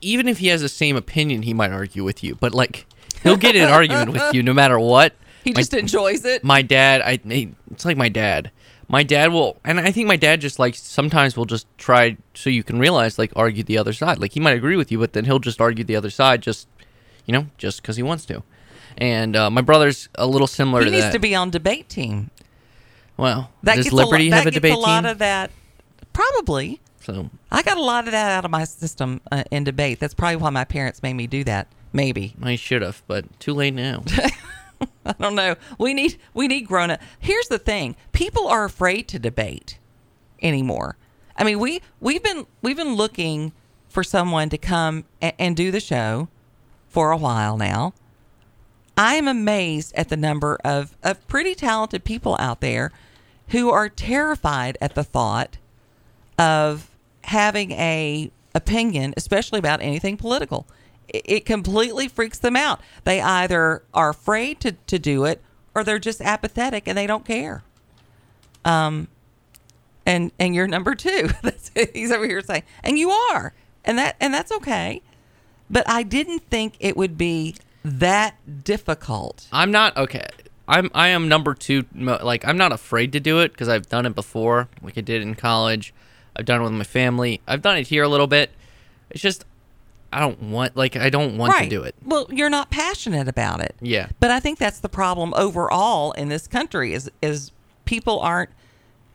[0.00, 2.34] even if he has the same opinion, he might argue with you.
[2.36, 2.86] But like
[3.22, 5.14] he'll get in an argument with you no matter what.
[5.42, 6.44] He My- just enjoys it.
[6.44, 7.18] My dad, I
[7.70, 8.50] it's like my dad.
[8.88, 12.50] My dad will, and I think my dad just like sometimes will just try so
[12.50, 14.18] you can realize like argue the other side.
[14.18, 16.68] Like he might agree with you, but then he'll just argue the other side just
[17.24, 18.42] you know just because he wants to.
[18.98, 21.12] And uh, my brother's a little similar He to needs that.
[21.12, 22.30] to be on debate team.
[23.16, 25.10] well, That does a Liberty that have a debate a lot team?
[25.10, 25.50] of that.
[26.12, 26.80] Probably.
[27.14, 30.00] So I got a lot of that out of my system uh, in debate.
[30.00, 31.68] That's probably why my parents made me do that.
[31.92, 32.34] Maybe.
[32.42, 34.04] I should have, but too late now.
[35.04, 35.56] I don't know.
[35.78, 37.00] We need we need grown up.
[37.18, 39.78] Here's the thing: people are afraid to debate
[40.40, 40.96] anymore.
[41.36, 43.52] I mean, we we've been we've been looking
[43.88, 46.28] for someone to come and, and do the show
[46.88, 47.92] for a while now.
[48.96, 52.92] I am amazed at the number of of pretty talented people out there
[53.48, 55.56] who are terrified at the thought
[56.38, 56.89] of
[57.24, 60.66] having a opinion, especially about anything political.
[61.08, 62.80] It, it completely freaks them out.
[63.04, 65.42] They either are afraid to, to do it
[65.74, 67.62] or they're just apathetic and they don't care.
[68.64, 69.08] Um,
[70.06, 71.28] and and you're number two.
[71.94, 73.52] He's over here saying, and you are,
[73.84, 75.02] and that and that's okay.
[75.70, 77.54] But I didn't think it would be
[77.84, 79.46] that difficult.
[79.52, 80.26] I'm not okay.
[80.66, 81.84] I'm I am number two.
[81.94, 84.68] Like I'm not afraid to do it because I've done it before.
[84.82, 85.94] Like I did in college.
[86.40, 87.40] I've done it with my family.
[87.46, 88.50] I've done it here a little bit.
[89.10, 89.44] It's just
[90.10, 91.64] I don't want like I don't want right.
[91.64, 91.94] to do it.
[92.04, 93.76] Well, you're not passionate about it.
[93.80, 94.08] Yeah.
[94.20, 97.52] But I think that's the problem overall in this country is is
[97.84, 98.50] people aren't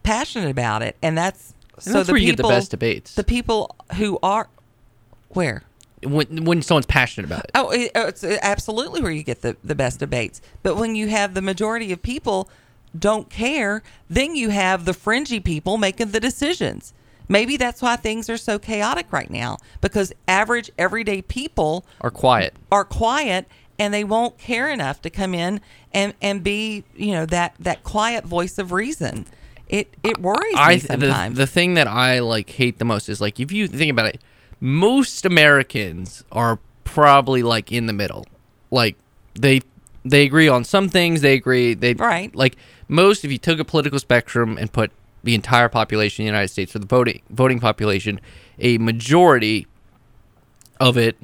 [0.04, 3.16] passionate about it, and that's so that's the where you get the best debates.
[3.16, 4.48] The people who are
[5.30, 5.64] where
[6.04, 7.52] When when someone's passionate about it.
[7.56, 10.42] Oh, it- oh, it's uh, absolutely where you get the, the best debates.
[10.62, 12.50] But when you have the majority of people
[12.98, 16.94] don't care, then you have the fringy people making the decisions.
[17.28, 22.54] Maybe that's why things are so chaotic right now because average everyday people Are quiet.
[22.72, 23.48] are quiet
[23.80, 25.60] and they won't care enough to come in
[25.94, 29.26] and, and be, you know, that, that quiet voice of reason.
[29.68, 31.38] It it worries me I the, sometimes.
[31.38, 34.22] the thing that I like hate the most is like if you think about it,
[34.60, 38.26] most Americans are probably like in the middle.
[38.70, 38.96] Like
[39.34, 39.62] they
[40.04, 42.34] they agree on some things, they agree they right.
[42.36, 42.58] Like
[42.88, 44.92] most if you took a political spectrum and put
[45.26, 48.22] the entire population of the United States for the voting voting population,
[48.60, 49.68] a majority
[50.80, 51.18] of it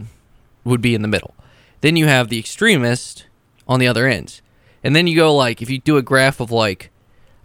[0.64, 1.34] would be in the middle.
[1.82, 3.26] Then you have the extremist
[3.68, 4.42] on the other end.
[4.84, 6.92] And then you go like if you do a graph of like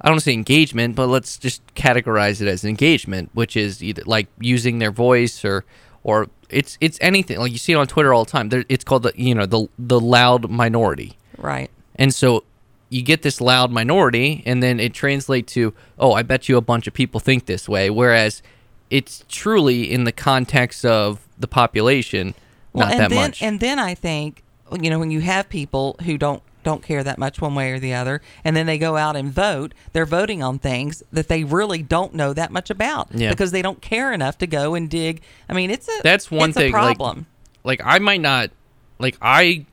[0.00, 3.82] I don't want to say engagement, but let's just categorize it as engagement, which is
[3.82, 5.64] either like using their voice or
[6.02, 8.48] or it's it's anything like you see it on Twitter all the time.
[8.48, 11.70] There, it's called the you know the the loud minority, right.
[11.96, 12.44] and so
[12.88, 16.60] you get this loud minority, and then it translates to oh, I bet you a
[16.60, 18.42] bunch of people think this way, whereas
[18.90, 22.34] it's truly in the context of the population,
[22.74, 23.42] not and that then, much.
[23.42, 24.42] And then I think,
[24.80, 27.78] you know, when you have people who don't don't care that much one way or
[27.78, 31.44] the other, and then they go out and vote, they're voting on things that they
[31.44, 33.30] really don't know that much about Yeah.
[33.30, 35.22] because they don't care enough to go and dig.
[35.48, 36.72] I mean, it's a That's one thing.
[36.72, 37.26] Problem.
[37.62, 38.50] Like, like I might not,
[38.98, 39.64] like I,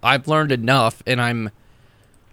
[0.00, 1.50] I've learned enough, and I'm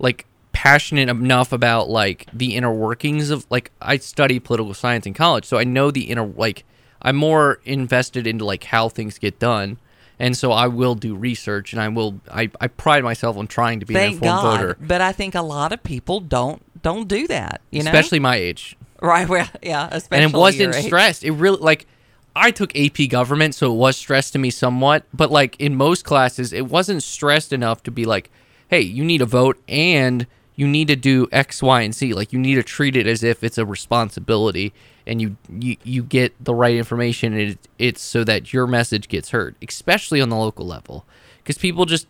[0.01, 5.13] like passionate enough about like the inner workings of like I studied political science in
[5.13, 6.65] college, so I know the inner like
[7.01, 9.77] I'm more invested into like how things get done.
[10.19, 12.21] And so I will do research, and I will.
[12.31, 14.59] I, I pride myself on trying to be an Thank informed God.
[14.59, 17.61] voter, But I think a lot of people don't don't do that.
[17.71, 18.77] You know, especially my age.
[19.01, 19.27] right?
[19.27, 21.23] Well, yeah, especially and it wasn't stressed.
[21.23, 21.87] It really like
[22.35, 25.05] I took AP government, so it was stressed to me somewhat.
[25.11, 28.29] But like in most classes, it wasn't stressed enough to be like,
[28.71, 32.13] hey, you need a vote and you need to do X, Y, and Z.
[32.13, 34.73] Like you need to treat it as if it's a responsibility,
[35.05, 37.33] and you you, you get the right information.
[37.33, 41.05] And it, it's so that your message gets heard, especially on the local level,
[41.37, 42.07] because people just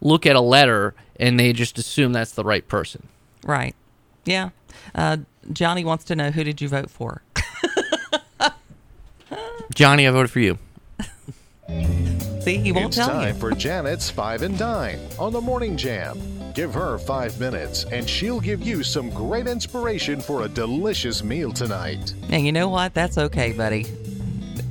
[0.00, 3.08] look at a letter and they just assume that's the right person.
[3.44, 3.74] Right.
[4.24, 4.50] Yeah.
[4.94, 5.18] Uh,
[5.52, 7.22] Johnny wants to know who did you vote for?
[9.74, 10.58] Johnny, I voted for you.
[12.42, 13.40] See, he won't it's tell time you.
[13.40, 16.20] for Janet's Five and Dine on the Morning Jam.
[16.54, 21.52] Give her five minutes, and she'll give you some great inspiration for a delicious meal
[21.52, 22.12] tonight.
[22.30, 22.94] And you know what?
[22.94, 23.86] That's okay, buddy.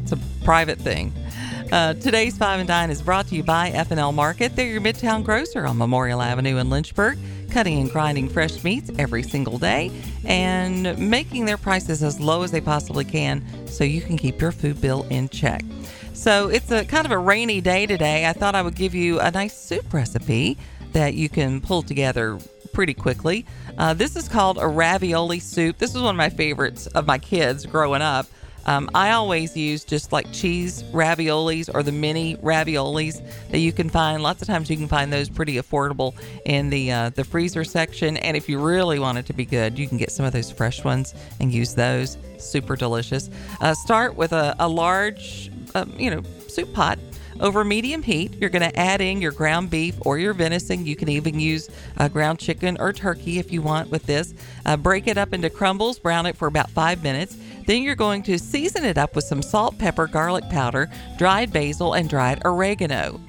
[0.03, 1.13] It's a private thing.
[1.71, 4.53] Uh, today's Five and Dine is brought to you by F&L Market.
[4.57, 7.17] They're your Midtown grocer on Memorial Avenue in Lynchburg,
[7.51, 9.91] cutting and grinding fresh meats every single day
[10.25, 14.51] and making their prices as low as they possibly can so you can keep your
[14.51, 15.63] food bill in check.
[16.13, 18.27] So it's a kind of a rainy day today.
[18.27, 20.57] I thought I would give you a nice soup recipe
[20.93, 22.37] that you can pull together
[22.73, 23.45] pretty quickly.
[23.77, 25.77] Uh, this is called a ravioli soup.
[25.77, 28.27] This is one of my favorites of my kids growing up.
[28.65, 33.89] Um, I always use just like cheese raviolis or the mini raviolis that you can
[33.89, 34.21] find.
[34.21, 36.13] Lots of times you can find those pretty affordable
[36.45, 38.17] in the uh, the freezer section.
[38.17, 40.51] And if you really want it to be good, you can get some of those
[40.51, 42.17] fresh ones and use those.
[42.37, 43.29] Super delicious.
[43.59, 46.97] Uh, start with a, a large, um, you know, soup pot
[47.39, 48.35] over medium heat.
[48.39, 50.85] You're going to add in your ground beef or your venison.
[50.85, 54.33] You can even use uh, ground chicken or turkey if you want with this.
[54.65, 57.35] Uh, break it up into crumbles, brown it for about five minutes.
[57.65, 61.93] Then you're going to season it up with some salt, pepper, garlic powder, dried basil,
[61.93, 63.19] and dried oregano.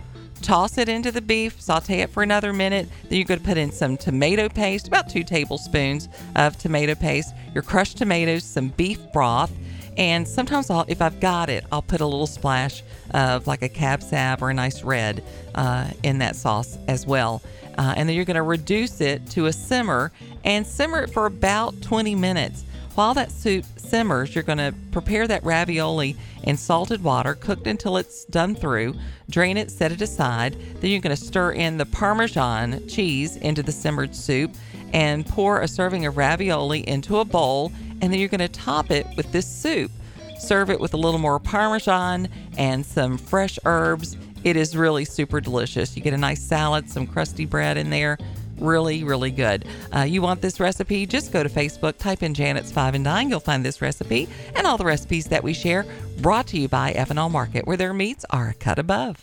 [0.41, 2.89] Toss it into the beef, saute it for another minute.
[3.09, 7.33] Then you're going to put in some tomato paste, about two tablespoons of tomato paste,
[7.55, 9.53] your crushed tomatoes, some beef broth,
[9.97, 13.69] and sometimes I'll, if I've got it, I'll put a little splash of like a
[13.69, 15.23] cab sauv or a nice red
[15.55, 17.43] uh, in that sauce as well.
[17.77, 20.13] Uh, and then you're going to reduce it to a simmer
[20.45, 22.65] and simmer it for about 20 minutes.
[22.95, 27.97] While that soup simmers, you're going to prepare that ravioli in salted water, cooked until
[27.97, 28.95] it's done through.
[29.31, 30.59] Drain it, set it aside.
[30.81, 34.53] Then you're going to stir in the Parmesan cheese into the simmered soup
[34.93, 37.73] and pour a serving of ravioli into a bowl.
[38.03, 39.91] And then you're going to top it with this soup.
[40.39, 42.29] Serve it with a little more Parmesan
[42.59, 44.19] and some fresh herbs.
[44.45, 45.97] It is really super delicious.
[45.97, 48.19] You get a nice salad, some crusty bread in there
[48.63, 49.67] really, really good.
[49.95, 51.07] Uh, you want this recipe?
[51.07, 53.29] Just go to Facebook, type in Janet's 5 and Dine.
[53.29, 55.85] You'll find this recipe and all the recipes that we share
[56.21, 59.23] brought to you by F&L Market, where their meats are a cut above.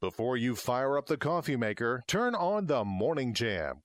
[0.00, 3.82] Before you fire up the coffee maker, turn on the Morning Jam.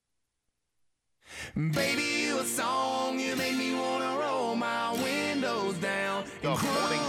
[1.54, 6.24] Baby, you a song, you make me wanna roll my windows down.
[6.42, 7.08] The Morning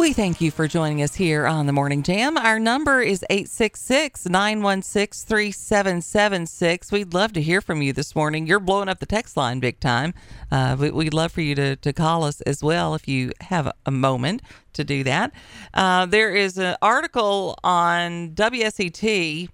[0.00, 2.38] We thank you for joining us here on the Morning Jam.
[2.38, 6.90] Our number is 866 916 3776.
[6.90, 8.46] We'd love to hear from you this morning.
[8.46, 10.14] You're blowing up the text line big time.
[10.50, 13.70] Uh, we, would love for you to, to call us as well if you have
[13.84, 14.40] a moment
[14.72, 15.32] to do that.
[15.74, 19.50] Uh, there is an article on WSET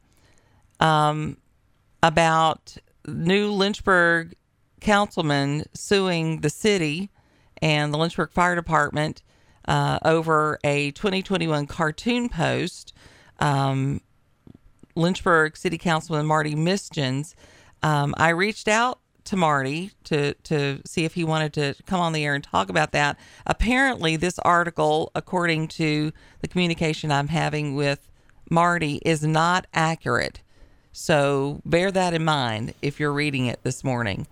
[0.79, 1.39] um,
[2.05, 2.77] about
[3.09, 4.37] new Lynchburg
[4.81, 7.11] councilman suing the city
[7.61, 9.25] and the Lynchburg Fire Department
[9.69, 12.93] uh, over a 2021 cartoon post.
[13.39, 14.01] Um,
[14.95, 17.35] Lynchburg City Councilman Marty Misjuns.
[17.83, 22.13] Um, I reached out to Marty to to see if he wanted to come on
[22.13, 23.19] the air and talk about that.
[23.47, 28.09] Apparently, this article, according to the communication I'm having with
[28.49, 30.41] Marty, is not accurate.
[30.93, 34.27] So bear that in mind if you're reading it this morning.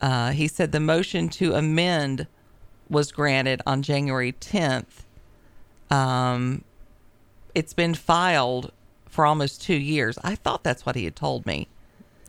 [0.00, 2.26] Uh, he said the motion to amend
[2.88, 5.04] was granted on January 10th.
[5.90, 6.62] Um,
[7.54, 8.72] it's been filed
[9.08, 10.18] for almost two years.
[10.22, 11.68] I thought that's what he had told me.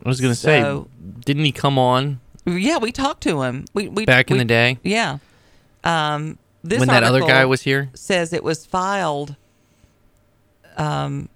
[0.04, 3.64] I was going to So- say, didn't he come on Yeah, we talked to him.
[3.74, 5.18] We, we back in we- the day Yeah.
[5.84, 7.90] Um, this when that other guy was here?
[7.94, 9.36] says it was filed
[10.76, 11.28] um,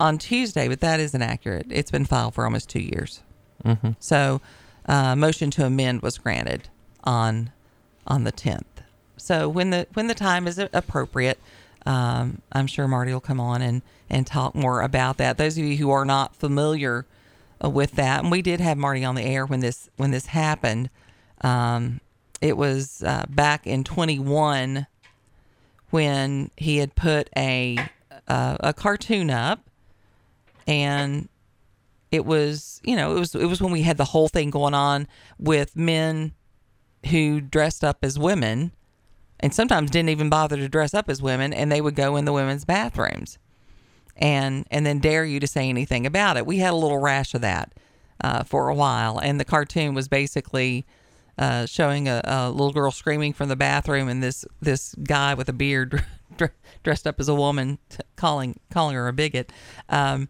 [0.00, 1.66] on Tuesday, but that isn't accurate.
[1.70, 3.20] It's been filed for almost two years.
[3.64, 3.96] Mhm.
[3.98, 4.40] So,
[4.86, 6.68] uh, motion to amend was granted
[7.04, 7.50] on
[8.08, 8.82] on the tenth.
[9.16, 11.38] So when the when the time is appropriate,
[11.86, 15.38] um, I'm sure Marty will come on and and talk more about that.
[15.38, 17.06] Those of you who are not familiar
[17.62, 20.26] uh, with that, and we did have Marty on the air when this when this
[20.26, 20.90] happened.
[21.42, 22.00] Um,
[22.40, 24.86] it was uh, back in 21
[25.90, 27.78] when he had put a
[28.26, 29.60] uh, a cartoon up,
[30.66, 31.28] and
[32.10, 34.74] it was you know it was it was when we had the whole thing going
[34.74, 35.06] on
[35.38, 36.32] with men
[37.06, 38.72] who dressed up as women
[39.40, 42.24] and sometimes didn't even bother to dress up as women and they would go in
[42.24, 43.38] the women's bathrooms.
[44.16, 46.44] And and then dare you to say anything about it.
[46.44, 47.72] We had a little rash of that
[48.20, 49.18] uh, for a while.
[49.18, 50.84] And the cartoon was basically
[51.38, 55.48] uh, showing a, a little girl screaming from the bathroom and this this guy with
[55.48, 56.04] a beard
[56.82, 59.52] dressed up as a woman t- calling calling her a bigot.
[59.88, 60.28] Um,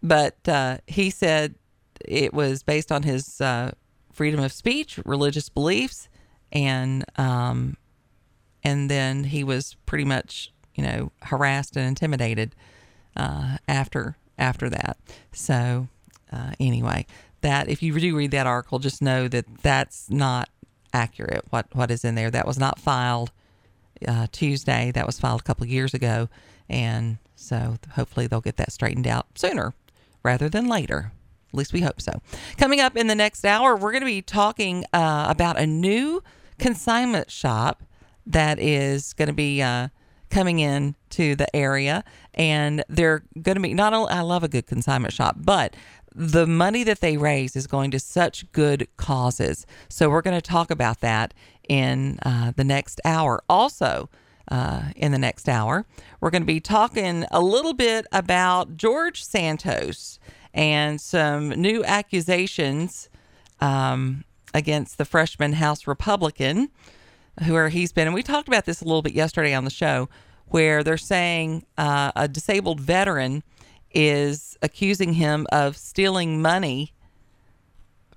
[0.00, 1.56] but uh, he said
[2.04, 3.72] it was based on his uh,
[4.18, 6.08] freedom of speech, religious beliefs,
[6.50, 7.76] and um,
[8.64, 12.56] and then he was pretty much you know harassed and intimidated
[13.16, 14.96] uh, after after that.
[15.30, 15.86] So
[16.32, 17.06] uh, anyway,
[17.42, 20.48] that if you do read that article, just know that that's not
[20.92, 21.44] accurate.
[21.50, 22.32] What what is in there?
[22.32, 23.30] That was not filed
[24.06, 24.90] uh, Tuesday.
[24.90, 26.28] That was filed a couple years ago,
[26.68, 29.74] and so hopefully they'll get that straightened out sooner
[30.24, 31.12] rather than later.
[31.48, 32.12] At least we hope so.
[32.56, 36.22] Coming up in the next hour, we're going to be talking uh, about a new
[36.58, 37.82] consignment shop
[38.26, 39.88] that is going to be uh,
[40.30, 44.48] coming in to the area, and they're going to be not only I love a
[44.48, 45.74] good consignment shop, but
[46.14, 49.66] the money that they raise is going to such good causes.
[49.88, 51.32] So we're going to talk about that
[51.68, 53.42] in uh, the next hour.
[53.48, 54.10] Also,
[54.50, 55.86] uh, in the next hour,
[56.20, 60.18] we're going to be talking a little bit about George Santos
[60.54, 63.08] and some new accusations
[63.60, 64.24] um,
[64.54, 66.70] against the freshman House Republican,
[67.46, 68.06] where he's been.
[68.06, 70.08] And we talked about this a little bit yesterday on the show,
[70.46, 73.42] where they're saying uh, a disabled veteran
[73.92, 76.92] is accusing him of stealing money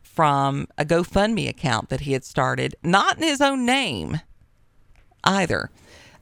[0.01, 4.19] from a GoFundMe account that he had started, not in his own name
[5.23, 5.69] either.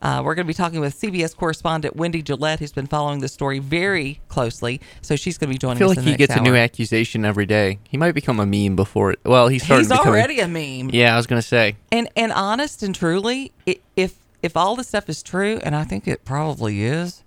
[0.02, 3.34] Uh, we're going to be talking with CBS correspondent Wendy Gillette, who's been following this
[3.34, 4.80] story very closely.
[5.02, 5.98] So she's going to be joining I feel us.
[5.98, 7.80] like he the gets next a new accusation every day.
[7.90, 9.20] He might become a meme before it.
[9.26, 10.92] Well, he's starting He's to become already a meme.
[10.94, 11.76] Yeah, I was gonna say.
[11.92, 13.52] And and honest and truly,
[13.96, 17.24] if if all this stuff is true, and I think it probably is,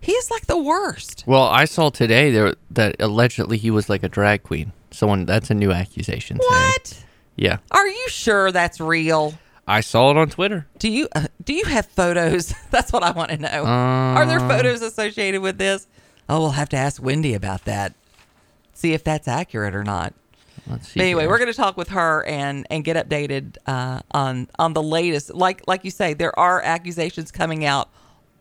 [0.00, 1.22] he is like the worst.
[1.26, 4.72] Well, I saw today there that allegedly he was like a drag queen.
[4.90, 6.38] Someone that's a new accusation.
[6.38, 6.46] today.
[6.48, 7.04] What?
[7.36, 9.34] Yeah, Are you sure that's real?
[9.66, 10.66] I saw it on Twitter.
[10.78, 12.52] Do you uh, do you have photos?
[12.70, 13.64] That's what I want to know.
[13.64, 14.48] Are there Uh.
[14.48, 15.86] photos associated with this?
[16.28, 17.94] Oh, we'll have to ask Wendy about that.
[18.74, 20.14] See if that's accurate or not.
[20.66, 20.98] Let's see.
[20.98, 24.72] But anyway, we're going to talk with her and and get updated uh, on on
[24.72, 25.34] the latest.
[25.34, 27.88] Like like you say, there are accusations coming out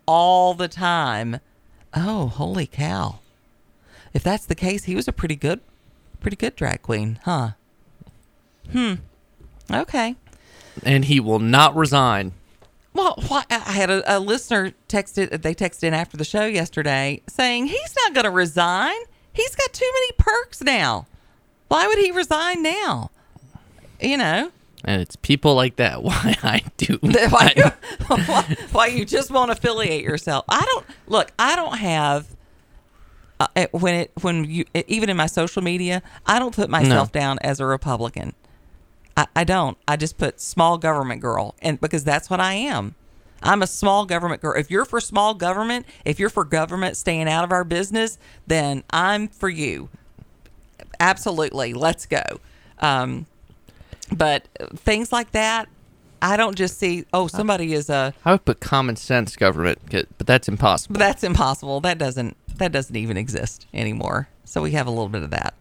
[0.07, 1.39] all the time.
[1.93, 3.19] Oh, holy cow!
[4.13, 5.59] If that's the case, he was a pretty good,
[6.22, 7.51] pretty good drag queen, huh?
[8.72, 8.93] Hmm.
[9.72, 10.15] Okay.
[10.84, 12.34] And he will not resign.
[12.93, 15.41] Well, why, I had a, a listener texted.
[15.41, 18.97] They texted in after the show yesterday saying he's not going to resign.
[19.34, 21.07] He's got too many perks now.
[21.69, 23.11] Why would he resign now?
[24.01, 24.51] You know,
[24.84, 26.97] And it's people like that why I do.
[27.01, 27.63] why, you,
[28.07, 30.43] why, why you just won't affiliate yourself.
[30.49, 31.32] I don't look.
[31.39, 32.28] I don't have
[33.39, 37.39] uh, when it when you even in my social media, I don't put myself down
[37.41, 38.34] as a Republican.
[39.18, 39.78] I, I don't.
[39.88, 42.95] I just put small government girl, and because that's what I am.
[43.43, 44.53] I'm a small government girl.
[44.57, 48.84] If you're for small government, if you're for government staying out of our business, then
[48.91, 49.89] I'm for you.
[50.99, 52.22] Absolutely, let's go.
[52.80, 53.26] Um,
[54.12, 55.68] but things like that,
[56.22, 57.05] I don't just see.
[57.14, 58.14] Oh, somebody is a.
[58.24, 60.93] I would put common sense government, but that's impossible.
[60.93, 61.82] But that's impossible.
[61.82, 64.28] That doesn't that doesn't even exist anymore.
[64.45, 65.55] So we have a little bit of that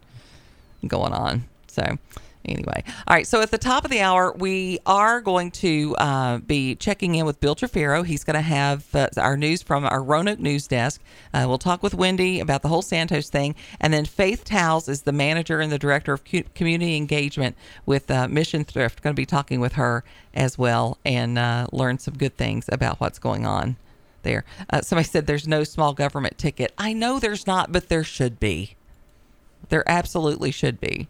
[0.87, 1.45] going on.
[1.67, 1.97] So
[2.45, 3.27] anyway, all right.
[3.27, 7.25] So at the top of the hour, we are going to uh, be checking in
[7.25, 8.05] with Bill Trefero.
[8.05, 11.01] He's going to have uh, our news from our Roanoke news desk.
[11.33, 15.03] Uh, we'll talk with Wendy about the whole Santos thing, and then Faith Towles is
[15.03, 16.23] the manager and the director of
[16.55, 19.01] community engagement with uh, Mission Thrift.
[19.01, 22.99] Going to be talking with her as well and uh, learn some good things about
[22.99, 23.75] what's going on
[24.23, 24.43] there.
[24.69, 26.71] Uh, somebody said there's no small government ticket.
[26.77, 28.75] I know there's not, but there should be.
[29.69, 31.07] There absolutely should be.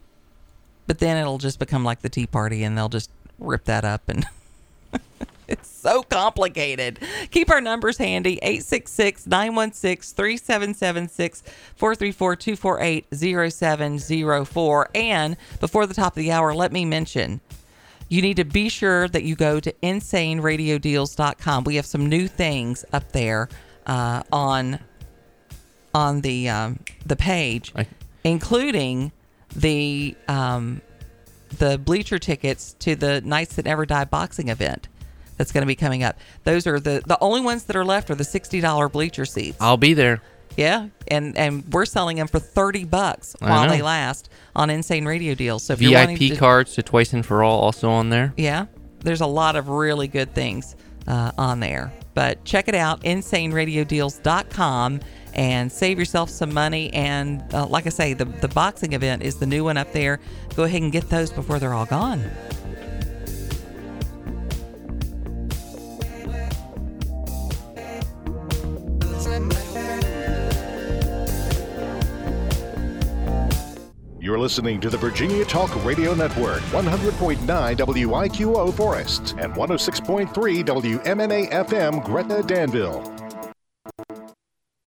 [0.88, 3.10] But then it'll just become like the Tea Party and they'll just
[3.40, 4.26] rip that up and
[5.48, 7.00] it's so complicated.
[7.32, 11.44] Keep our numbers handy 866 916 3776
[11.76, 13.06] 434 248
[13.52, 14.90] 0704.
[14.96, 17.42] And before the top of the hour, let me mention
[18.12, 21.64] you need to be sure that you go to insaneradiodeals.com.
[21.64, 23.48] We have some new things up there
[23.86, 24.80] uh, on
[25.94, 27.74] on the um, the page,
[28.26, 29.14] including
[29.56, 30.82] the um,
[31.58, 34.88] the bleacher tickets to the Nights That Never Die boxing event
[35.38, 36.18] that's going to be coming up.
[36.44, 39.58] Those are the the only ones that are left are the sixty dollar bleacher seats.
[39.60, 40.22] I'll be there.
[40.58, 45.34] Yeah, and and we're selling them for thirty bucks while they last on Insane Radio
[45.34, 45.64] Deals.
[45.64, 48.34] So VIP to- cards to Twice and for All also on there.
[48.38, 48.66] yeah,
[49.00, 50.76] there's a lot of really good things
[51.08, 51.94] uh, on there.
[52.14, 55.00] But check it out, insaneradiodeals.com,
[55.34, 56.92] and save yourself some money.
[56.94, 60.20] And uh, like I say, the, the boxing event is the new one up there.
[60.56, 62.30] Go ahead and get those before they're all gone.
[74.32, 77.38] You're listening to the Virginia Talk Radio Network, 100.9
[77.76, 80.30] WIQO Forest and 106.3
[80.64, 83.02] WMNA FM Gretna Danville.